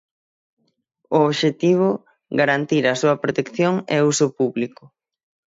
O 1.17 1.17
obxectivo: 1.29 1.89
garantir 2.39 2.83
a 2.87 2.99
súa 3.01 3.19
protección 3.23 3.73
e 3.95 3.97
uso 4.11 4.25
público. 4.39 4.83